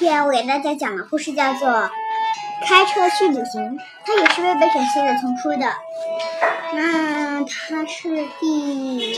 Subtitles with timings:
[0.00, 1.68] 今天我给大家讲的故事叫做
[2.66, 5.74] 《开车去旅行》，它也是为被选写的丛书的。
[6.72, 9.14] 那它是第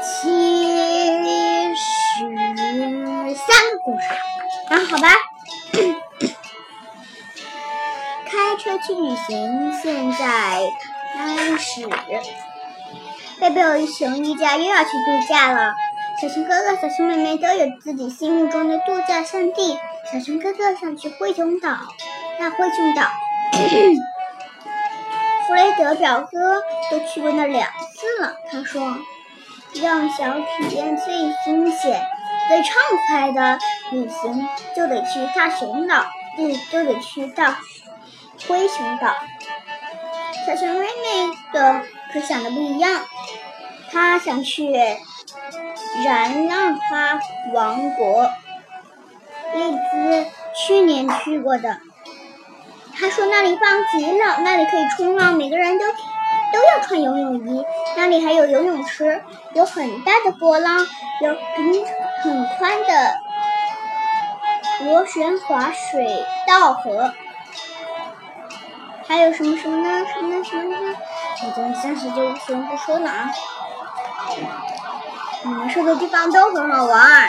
[0.00, 2.24] 七十
[3.34, 4.06] 三个故事。
[4.68, 5.08] 啊，好吧。
[8.30, 10.70] 开车去旅行，现在
[11.16, 11.84] 开始。
[13.40, 15.74] 贝贝熊一家又要去度假了。
[16.20, 19.78] 小熊哥哥、小熊妹妹都有自己心目中的度假胜地。
[20.12, 21.78] 小熊哥哥想去灰熊岛，
[22.40, 23.02] 那灰熊岛，
[25.46, 26.60] 弗雷德表哥
[26.90, 28.34] 都去过那两次了。
[28.50, 28.96] 他说，
[29.74, 32.04] 要想体验最惊险、
[32.48, 32.74] 最畅
[33.06, 33.58] 快的
[33.92, 36.04] 旅行，就得去大熊岛，
[36.36, 37.60] 嗯，就得去大
[38.48, 39.14] 灰熊岛。
[40.44, 41.82] 小熊妹妹的
[42.12, 43.04] 可想的不一样，
[43.92, 44.72] 她想去。
[46.04, 47.18] 燃浪花
[47.52, 48.30] 王国，
[49.54, 51.78] 丽兹去年去过的。
[52.94, 57.64] 他说那里棒极了，那里可以冲浪，每个人都都要穿游泳衣。
[57.96, 59.22] 那里还有游泳池，
[59.54, 60.78] 有很大的波浪，
[61.22, 61.84] 有很
[62.22, 63.18] 很宽的
[64.84, 67.12] 螺旋滑水道河。
[69.06, 70.04] 还有什么什么呢？
[70.12, 70.44] 什么呢？
[70.44, 70.96] 什么呢？
[71.40, 73.32] 我暂时就先不说了啊。
[75.44, 77.28] 你们说的地方都很好玩。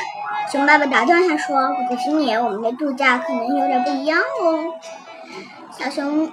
[0.51, 4.73] 熊爸爸打断他说：“不过今年我们的度假可能有点不一样哦。”
[5.77, 6.27] 小熊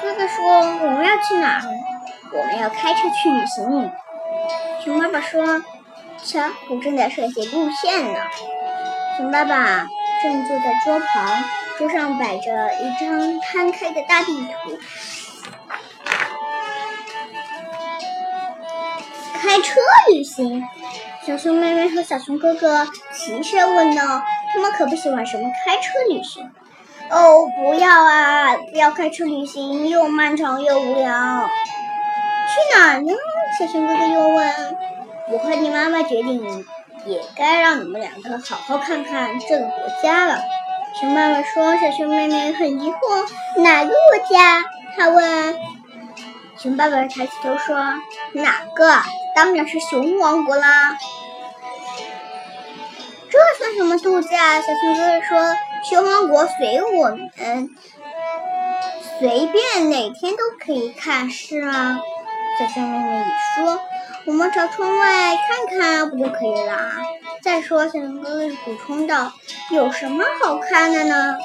[0.00, 0.44] 哥哥说
[0.82, 1.62] ：“我们要去哪？
[2.32, 3.90] 我们要开车去旅行。”
[4.84, 5.62] 熊爸爸说
[6.22, 8.20] ：“瞧，我正在设计路线呢。”
[9.16, 9.86] 熊爸爸
[10.22, 11.44] 正坐在桌旁，
[11.76, 14.78] 桌上摆着一张摊开的大地图。
[19.48, 19.80] 开车
[20.12, 20.62] 旅行。
[21.26, 24.22] 小熊妹妹和小熊哥哥齐声问道
[24.52, 26.50] ：“他们可不喜欢什么开车旅行。”
[27.08, 28.54] 哦，不要啊！
[28.70, 31.48] 不要开车旅行，又漫长又无聊。
[32.50, 33.10] 去哪儿呢？
[33.58, 34.76] 小熊哥哥又问。
[35.30, 36.66] 我和你妈妈决定，
[37.06, 40.42] 也该让你们两个好好看看这个国家了。
[41.00, 41.74] 熊妈妈说。
[41.78, 42.96] 小熊妹妹很疑惑
[43.56, 44.62] ：“哪个国家？”
[44.94, 45.56] 她问。
[46.58, 47.76] 熊爸爸抬起头说
[48.34, 48.92] ：“哪个？
[49.38, 50.98] 当然是熊王国啦。”
[53.30, 54.60] 这算什么度假？
[54.60, 55.56] 小熊哥哥说
[55.88, 57.70] ：“熊王国随我们
[59.20, 62.00] 随便哪天都可以看，是吗？”
[62.58, 63.80] 小熊妹妹也说
[64.26, 67.00] ：“我们朝窗外看看不就可以啦？”
[67.40, 69.32] 再说，小熊哥哥补充道
[69.70, 71.38] ：“有什么好看的呢？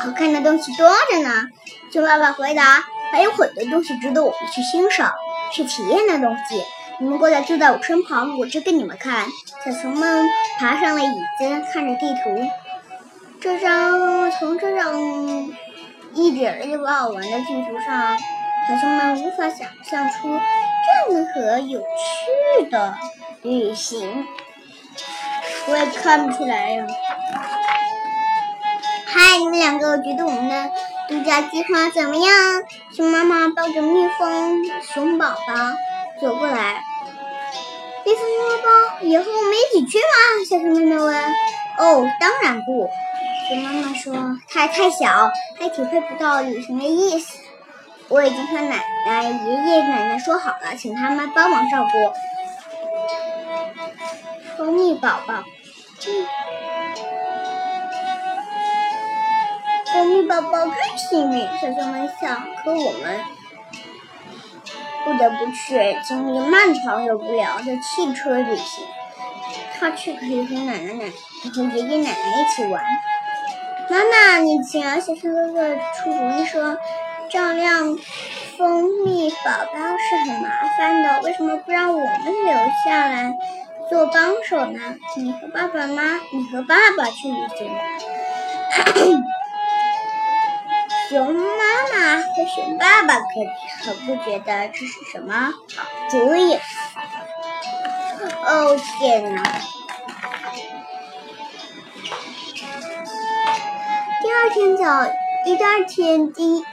[0.00, 1.48] 好看的东西多着呢。”
[1.92, 2.82] 熊爸爸回答
[3.14, 5.12] ：“还有很多东西值得我们去欣赏、
[5.52, 6.62] 去体验的东西。”
[7.00, 9.26] 你们过来坐在我身旁，我指给你们看。
[9.64, 11.08] 小熊们爬上了椅
[11.38, 12.48] 子，看着地图。
[13.40, 14.94] 这张从这张
[16.12, 18.16] 一点儿也不好玩的地图上，
[18.68, 20.28] 小熊们无法想象出
[21.08, 22.96] 任何有趣的
[23.42, 24.24] 旅行。
[25.66, 26.86] 我也看不出来呀。
[29.06, 30.70] 嗨，你们两个觉得我们的
[31.08, 32.62] 度假计划怎么样？
[32.94, 35.54] 熊妈妈抱着蜜蜂熊宝宝。
[36.20, 36.82] 走过来，
[38.04, 40.44] 蜜蜂宝宝，以后我们一起去吗？
[40.48, 41.24] 小熊妹妹问。
[41.76, 42.88] 哦，当然不。
[43.48, 44.14] 熊妈妈说，
[44.48, 47.38] 它还太小，还体会不到旅行的意思。
[48.08, 52.12] 我已经和奶奶、爷爷奶奶说好了，请他们帮忙照顾
[54.56, 55.34] 蜂蜜宝宝。
[56.06, 56.26] 嗯
[59.94, 62.42] 蜂蜜宝宝真幸运，小熊们想。
[62.64, 63.20] 可我们。
[65.04, 68.84] 不得不去经历漫长又无聊的汽车旅行。
[69.78, 71.12] 他却可以和奶奶、奶
[71.54, 72.82] 和爷爷奶奶一起玩。
[73.88, 76.76] 妈妈，你请小熊哥哥出主意说，
[77.30, 77.96] 照亮
[78.58, 82.52] 蜂蜜宝宝是很麻烦的，为什么不让我们留
[82.84, 83.32] 下来
[83.88, 84.80] 做帮手呢？
[85.16, 87.70] 你和爸爸妈，你和爸爸去旅行。
[91.08, 93.24] 熊妈妈和熊爸爸可
[93.84, 96.58] 可不觉得这是什么好主意。
[98.46, 99.42] 哦天哪！
[104.22, 105.04] 第二天早，
[105.44, 106.64] 第二天第一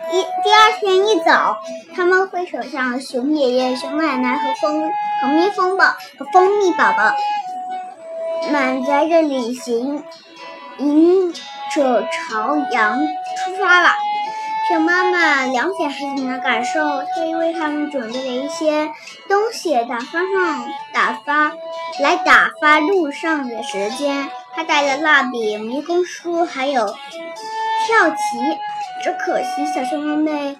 [0.43, 1.57] 第二天一早，
[1.93, 4.89] 他们会手向熊爷爷、熊奶奶和蜂
[5.21, 5.85] 和蜜蜂宝
[6.17, 7.13] 和蜂蜜宝宝，
[8.49, 10.03] 满载着旅行，
[10.77, 11.33] 迎
[11.75, 13.89] 着朝阳出发了。
[14.71, 18.89] 熊妈妈了解孩子们的感受，特意为他们准备了一些
[19.27, 21.51] 东西，打发上打发
[21.99, 24.29] 来打发路上的时间。
[24.55, 28.15] 他带了蜡笔、迷宫书，还有跳棋。
[29.03, 30.57] 只可惜小熊们、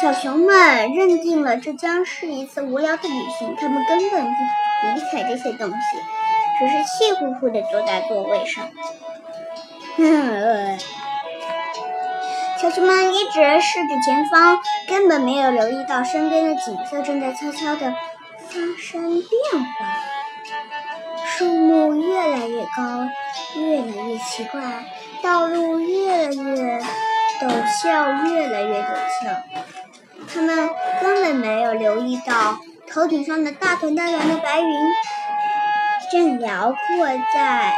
[0.00, 5.76] 小熊们认定了这将是一次无聊的旅行，他们根本不理睬这些东西，
[6.58, 8.70] 只是气呼呼地坐在座位上。
[12.62, 17.92] 小熊们一直视着前方，根本没有留意到身边的景色正在悄悄地
[18.38, 19.96] 发生变化。
[21.26, 23.08] 树木越来越高，
[23.56, 24.62] 越来越奇怪；
[25.20, 26.78] 道路越来越
[27.40, 27.48] 陡
[27.82, 29.42] 峭，越来越陡峭。
[30.32, 30.70] 他们
[31.00, 34.92] 根本没有留意到头顶上的大团大团的白云，
[36.12, 37.74] 正辽阔在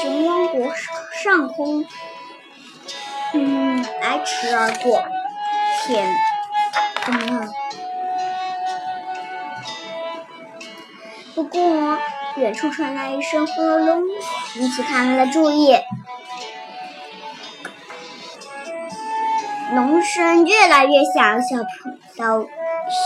[0.00, 0.72] 熊王国
[1.22, 1.84] 上空。
[3.34, 5.02] 嗯，来迟而过。
[5.86, 6.14] 天，
[7.04, 7.48] 怎么了？
[11.34, 11.98] 不过，
[12.36, 14.02] 远处传来一声轰隆隆，
[14.56, 15.76] 引起他们的注意。
[19.74, 21.58] 龙声越来越响，小
[22.16, 22.46] 小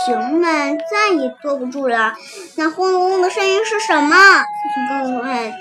[0.05, 2.13] 熊们再也坐不住了。
[2.55, 4.15] 那轰隆隆的声音是什么？
[4.15, 4.43] 小
[4.73, 5.53] 熊哥哥问。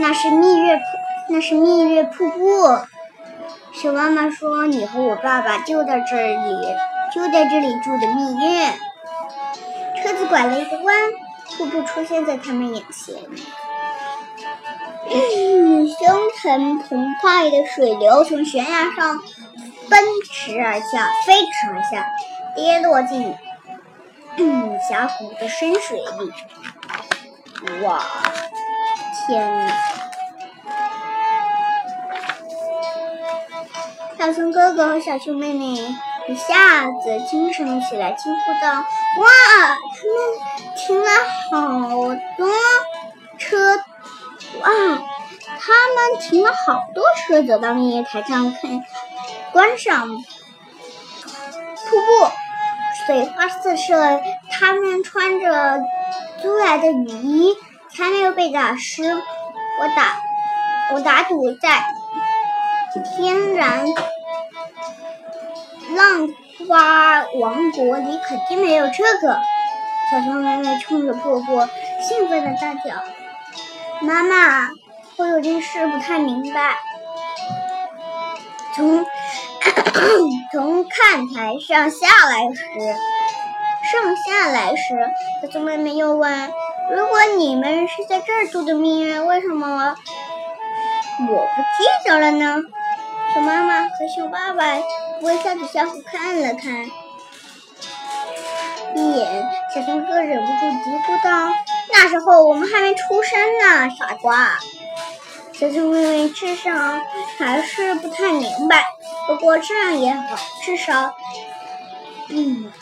[0.00, 0.80] 那是蜜月，
[1.28, 2.78] 那是蜜月瀑布。
[3.80, 6.56] 熊妈妈说：“你和我爸爸就在这里，
[7.14, 8.72] 就在这里住的蜜月。”
[10.02, 10.96] 车子拐了一个弯，
[11.56, 13.14] 瀑布出现在他们眼前。
[16.00, 19.20] 凶腾澎湃的水流从悬崖上
[19.88, 22.04] 奔驰而下，飞驰而下，
[22.56, 23.32] 跌落进
[24.88, 27.84] 峡谷的深水里。
[27.84, 28.04] 哇，
[29.26, 29.72] 天
[34.18, 38.72] 小熊哥哥和小熊妹妹一下子精神了起来，惊呼道
[39.20, 39.28] ：“哇，
[39.94, 40.34] 他们
[40.76, 41.08] 停了
[41.52, 42.50] 好多
[43.38, 43.76] 车！
[43.76, 44.68] 哇，
[45.60, 48.84] 他们停了好多车，走到蜜月台上看
[49.52, 50.26] 观赏瀑布，
[53.06, 54.20] 水花四射。
[54.50, 55.80] 他们穿着
[56.42, 57.56] 租来的雨衣，
[57.94, 59.14] 才没有被打湿。
[59.14, 60.16] 我打，
[60.92, 61.84] 我打赌在。”
[63.04, 63.86] 天然
[65.94, 66.28] 浪
[66.68, 69.40] 花王国里肯定没有这个。
[70.10, 71.68] 小熊妹妹冲着婆婆
[72.00, 73.04] 兴奋的大叫
[74.00, 74.70] ：“妈妈，
[75.16, 76.76] 我有件事不太明白。”
[78.74, 79.04] 从
[80.52, 82.64] 从看台上下来时，
[83.92, 84.94] 上下来时，
[85.42, 86.50] 小熊妹妹又问
[86.90, 89.94] ：“如果你们是在这儿度的蜜月，为什么
[91.20, 92.62] 我不记得了呢？”
[93.34, 94.64] 熊妈妈和熊爸爸
[95.20, 96.86] 微笑着相互看了看，
[98.96, 101.52] 一眼，小熊哥忍不住嘀咕道
[101.92, 104.58] ：“那时候我们还没出生呢，傻瓜。”
[105.52, 106.70] 小熊妹妹至少
[107.38, 108.84] 还是不太明白，
[109.26, 111.14] 不过这样也好，至少，
[112.28, 112.72] 嗯，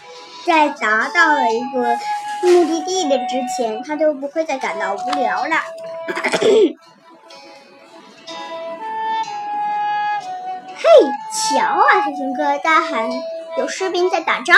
[0.46, 1.98] 在达到了一个
[2.42, 5.56] 目的地的之前，他就不会再感到无聊了。
[11.32, 12.00] 瞧啊！
[12.04, 13.10] 小熊哥大喊
[13.58, 14.56] ：“有士兵在打仗，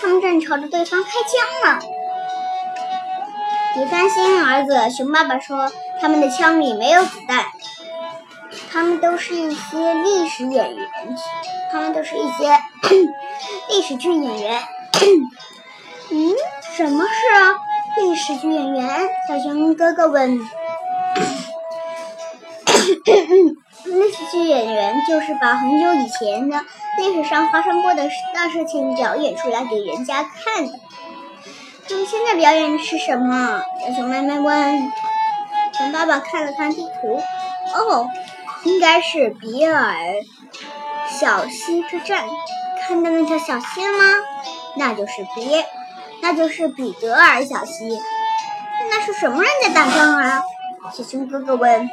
[0.00, 1.80] 他们正朝着对方开枪呢！”
[3.74, 7.44] 别担心，儿子，熊爸爸说：“他们的枪里没有子弹，
[8.72, 10.88] 他们都是一些历史演员，
[11.70, 12.58] 他们都是一些
[13.70, 14.62] 历史剧演员。”
[16.10, 16.34] 嗯，
[16.76, 19.08] 什么是历史剧演员？
[19.28, 20.40] 小熊哥哥问。
[24.30, 26.60] 剧演员就是把很久以前的
[26.98, 30.78] 历史上发生过的大事情表演出来给人家看的。
[31.88, 33.62] 他们现在表演的是什么？
[33.80, 34.92] 小熊妹妹问。
[35.76, 37.22] 熊爸爸看了看地图，
[37.74, 38.08] 哦，
[38.64, 39.94] 应该是比尔
[41.08, 42.24] 小溪之战。
[42.80, 44.04] 看到那条小溪了吗？
[44.76, 45.64] 那就是比，
[46.20, 47.98] 那就是彼得尔小溪。
[48.90, 50.42] 那是什么人在打仗啊？
[50.92, 51.88] 小熊哥哥问。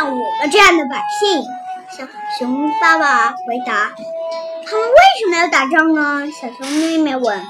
[0.00, 1.42] 像我们这样的百姓，
[1.90, 2.06] 小
[2.38, 3.92] 熊爸爸回答
[4.64, 7.44] ：“他们为什么要打仗呢？”小熊妹妹问。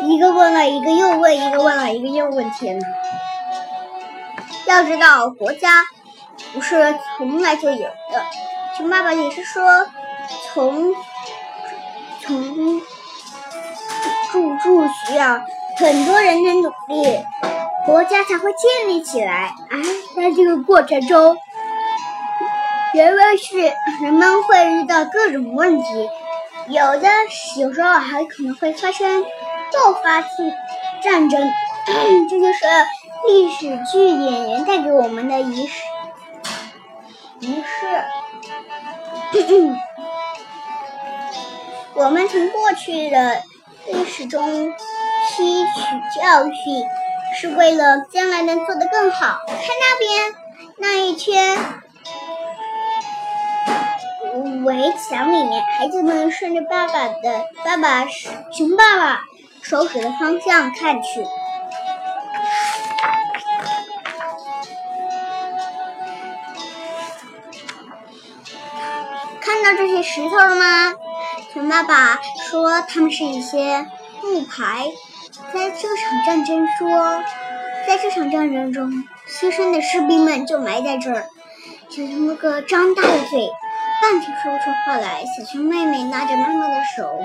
[0.00, 2.50] 一个问了一个又问，一个问了一个又问。
[2.50, 2.88] 天哪！
[4.66, 5.84] 要知道，国家
[6.52, 8.26] 不是从来就有的。
[8.76, 9.86] 熊爸爸也是说，
[10.52, 10.92] 从
[12.22, 12.80] 从
[14.32, 15.40] 住住需要
[15.76, 17.20] 很多人的努力。
[17.86, 19.54] 国家才会建立起来。
[19.70, 19.82] 而
[20.16, 21.36] 在这个过程中，
[22.94, 23.58] 人们是
[24.02, 26.08] 人们会遇到各种问题，
[26.68, 27.08] 有的
[27.58, 30.52] 有时候还可能会发生爆发性
[31.02, 31.40] 战争。
[32.28, 32.58] 这就是
[33.26, 35.84] 历史剧演员带给我们的仪式。
[37.40, 38.04] 仪式。
[41.94, 43.42] 我们从过去的
[43.86, 44.72] 历史中
[45.28, 45.70] 吸取
[46.18, 46.86] 教训，
[47.38, 49.40] 是为了将来能做得更好。
[49.46, 50.34] 看那边
[50.78, 51.58] 那一圈
[54.64, 59.22] 围墙里面，孩子们顺着爸爸的爸爸熊爸爸
[59.62, 61.24] 手指的方向看去，
[69.40, 70.94] 看到这些石头了吗？
[71.52, 73.86] 熊爸爸说：“他们是一些
[74.22, 74.86] 木牌，
[75.32, 76.90] 在这场战争中，
[77.86, 81.26] 在这场战争中牺牲的士兵们就埋在这儿。”
[81.88, 83.48] 小熊哥哥张大了嘴，
[84.00, 85.24] 半天说不出话来。
[85.24, 87.24] 小熊妹妹拉着妈妈的手，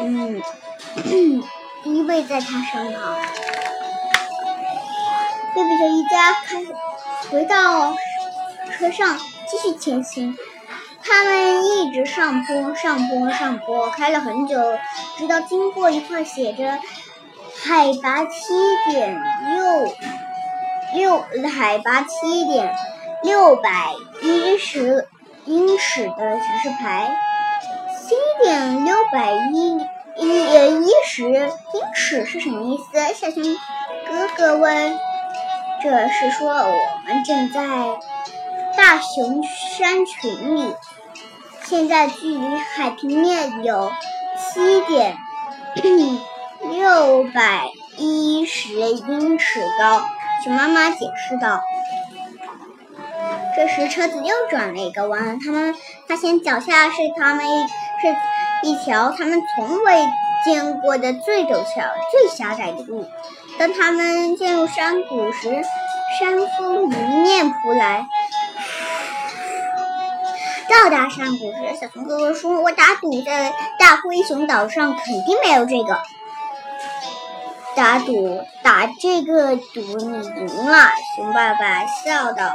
[0.00, 0.42] 嗯，
[1.84, 3.16] 依偎在他身旁。
[5.54, 6.62] 贝贝熊一家开
[7.30, 7.94] 回到
[8.72, 9.16] 车上，
[9.48, 10.36] 继续前行。
[11.08, 14.76] 他们一直上坡，上坡，上坡，开了很久，
[15.16, 16.78] 直到经过一块写着
[17.64, 18.54] “海拔七
[18.90, 19.22] 点
[19.54, 19.94] 六
[20.94, 22.74] 六海拔七点
[23.22, 25.06] 六百一十
[25.44, 27.16] 英尺”的指示牌。
[28.00, 29.78] 七点六百一
[30.16, 31.50] 一一十英
[31.94, 33.14] 尺是什么意思？
[33.14, 33.42] 小熊
[34.08, 34.98] 哥哥问。
[35.82, 36.74] 这是说我
[37.06, 37.60] 们正在
[38.76, 40.74] 大熊山群里。
[41.68, 43.90] 现在距离海平面有
[44.38, 45.16] 七点
[46.70, 47.64] 六百
[47.96, 50.04] 一十英尺高，
[50.44, 51.60] 熊妈妈解释道。
[53.56, 55.74] 这时车子又转了一个弯，他们
[56.06, 58.16] 发现脚下是他们一是
[58.62, 60.06] 一条他们从未
[60.44, 61.82] 见过的最陡峭、
[62.12, 63.08] 最狭窄的路。
[63.58, 65.62] 当他们进入山谷时，
[66.20, 68.06] 山风迎面扑来。
[70.68, 75.98] 到达山谷时，小熊哥哥说：“我打赌在大灰熊岛上肯定没有这个。”
[77.76, 82.54] 打赌打这个赌你赢了，熊爸爸笑道。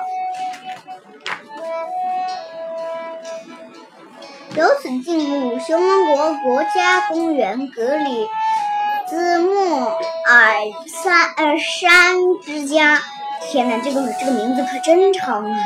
[4.55, 8.27] 由此进入熊王国国家公园格里
[9.07, 9.99] 兹莫尔
[10.87, 12.99] 山呃山之家。
[13.43, 15.57] 天哪，这个这个名字可真长啊！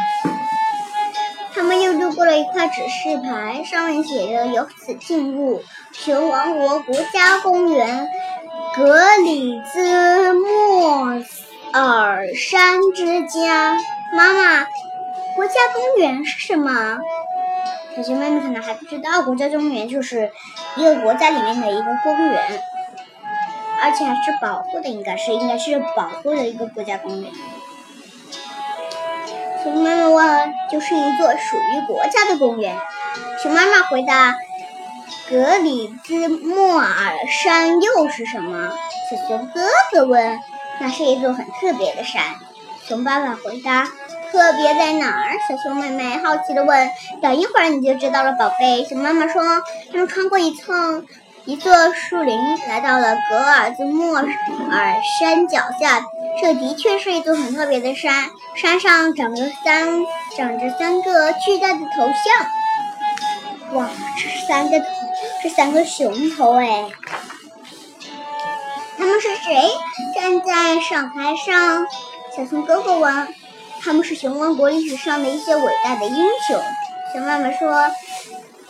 [1.55, 8.09] 他们又路过了一块指示牌，上面写着“由此进入熊王国国家公园
[8.75, 11.23] 格里兹莫
[11.73, 13.77] 尔山之家”。
[14.13, 14.65] 妈妈，
[15.35, 16.99] 国家公园是什么？
[17.95, 20.29] 小熊妹妹可能还不知道，国家公园就是
[20.75, 22.61] 一个国家里面的一个公园，
[23.81, 27.31] 而且还是保护的，应该是应该是保护的一个国家公园。
[29.65, 32.77] 熊妈妈问：“就是一座属于国家的公园。”
[33.41, 34.35] 熊妈妈回答
[35.27, 36.85] ：“格里兹莫尔
[37.27, 38.71] 山又是什么？”
[39.09, 40.39] 小熊哥哥问
[40.79, 42.21] ：“那是一座很特别的山。”
[42.87, 43.87] 熊爸爸回答
[44.31, 46.87] ：“特别在哪儿？”小熊妹妹好奇地问
[47.19, 51.07] ：“等一会儿你就知道了，宝贝。”熊妈妈说：“他们穿过一层。”
[51.45, 54.25] 一座树林，来到了格尔兹莫尔
[55.19, 56.03] 山脚下。
[56.41, 58.25] 这的确是一座很特别的山，
[58.55, 60.01] 山上长着三
[60.35, 63.75] 长着三个巨大的头像。
[63.75, 63.87] 哇，
[64.17, 64.85] 这是三个头，
[65.43, 66.89] 这三个熊头哎！
[68.97, 69.69] 他们是谁？
[70.15, 71.85] 站在上台上，
[72.35, 73.27] 小熊哥哥问。
[73.83, 76.59] 他们是熊王国历史上的一些伟大的英雄。
[77.13, 77.91] 熊妈妈说。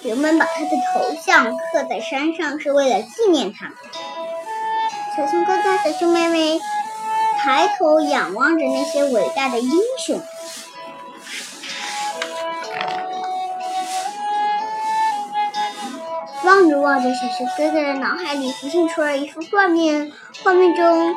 [0.05, 3.71] 人们把他的头像刻在山上，是为了纪念他。
[5.17, 6.59] 小熊哥哥、小熊妹妹
[7.39, 9.71] 抬头仰望着那些伟大的英
[10.05, 10.21] 雄，
[16.43, 20.11] 望着望着，小熊哥哥的脑海里浮现出了一幅画面，
[20.43, 21.15] 画面中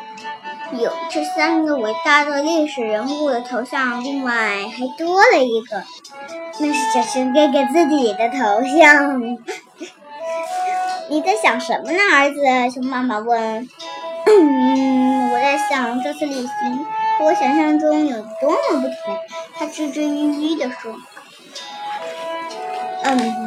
[0.79, 5.85] 有这三个伟大的历史人物的头像，另外还多了一个。
[6.61, 9.21] 那是小熊哥哥自己的头像。
[11.09, 12.41] 你在想什么呢，儿子？
[12.75, 13.69] 熊妈妈问。
[14.27, 16.87] 嗯，我在想这次旅行
[17.19, 19.17] 和我想象中有多么不同。
[19.55, 20.95] 他支支吾吾地说。
[23.05, 23.47] 嗯，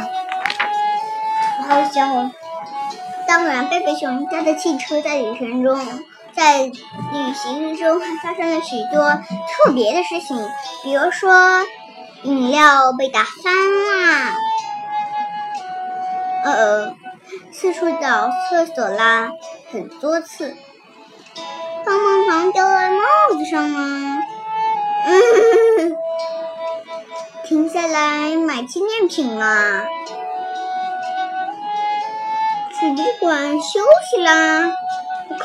[1.67, 2.31] 好想。
[3.27, 5.77] 当然，贝贝熊家的汽车在旅程中，
[6.33, 10.35] 在旅行中还发生了许多特别的事情，
[10.83, 11.61] 比如说。
[12.23, 14.33] 饮料被打翻啦！
[16.43, 16.95] 呃，
[17.51, 19.31] 四处找厕所啦，
[19.71, 20.55] 很多次。
[21.83, 22.99] 棒棒糖掉在帽
[23.31, 24.19] 子上了。
[25.07, 25.97] 嗯，
[27.43, 29.85] 停下来买纪念品啦。
[32.79, 34.71] 去旅馆休息啦。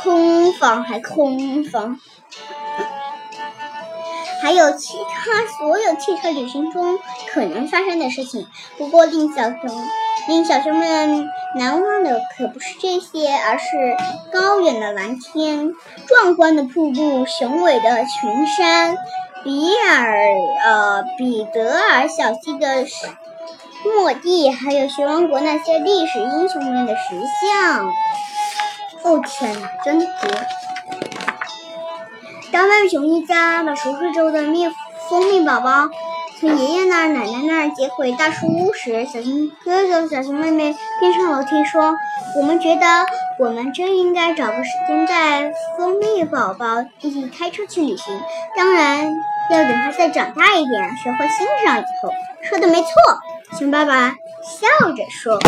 [0.03, 1.99] 空房还空房。
[4.47, 7.01] 还有其他所有汽车旅行中
[7.33, 8.47] 可能发生的事情。
[8.79, 9.61] 不过令小熊、
[10.29, 13.67] 令小熊们难忘的可不是这些，而是
[14.33, 15.75] 高远的蓝天、
[16.07, 18.97] 壮观的瀑布、雄伟的群山、
[19.43, 20.17] 比尔
[20.65, 22.87] 呃彼得尔小溪的
[23.85, 27.03] 墓地，还有熊王国那些历史英雄们的石
[27.43, 27.89] 像。
[29.03, 30.07] 哦天哪，真绝！
[32.57, 34.67] 当麦熊一家把熟睡中的蜜
[35.11, 35.91] 蜂蜜宝宝
[36.41, 41.95] 从爷爷那儿、奶奶那儿接回大树屋时，小熊哥哥、小熊妹妹便上楼梯说
[42.35, 42.87] ：“我们觉得
[43.39, 48.19] 我们真应该找个时间带蜂蜜宝宝一起开车去旅行。
[48.57, 49.13] 当然，
[49.51, 52.11] 要等他再长大一点，学会欣赏以后。”
[52.41, 52.89] 说的没错，
[53.59, 55.39] 熊爸爸笑着说：“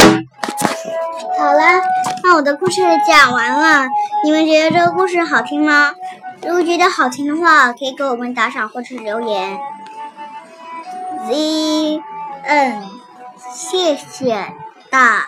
[1.40, 1.80] 好了，
[2.22, 3.86] 那我的故事讲完了，
[4.24, 5.94] 你们觉得这个故事好听吗？”
[6.42, 9.58] 如果觉得好听的话，可以给我们打赏或者留言。
[11.28, 12.02] Z
[12.44, 12.82] N，
[13.54, 14.54] 谢谢
[14.90, 15.26] 大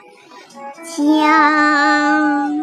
[0.85, 2.61] 家。